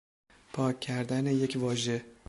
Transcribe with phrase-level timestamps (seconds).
[0.53, 2.05] پاک کردن یک واژه